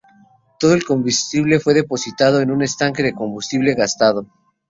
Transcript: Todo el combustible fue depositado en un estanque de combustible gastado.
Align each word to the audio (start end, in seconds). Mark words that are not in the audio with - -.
Todo 0.59 0.73
el 0.73 0.83
combustible 0.83 1.59
fue 1.59 1.75
depositado 1.75 2.41
en 2.41 2.49
un 2.49 2.63
estanque 2.63 3.03
de 3.03 3.13
combustible 3.13 3.75
gastado. 3.75 4.25